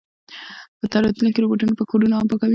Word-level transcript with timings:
په 0.79 0.85
راتلونکي 1.03 1.33
کې 1.33 1.41
روبوټونه 1.43 1.73
به 1.77 1.83
کورونه 1.91 2.13
هم 2.15 2.25
پاکوي. 2.31 2.49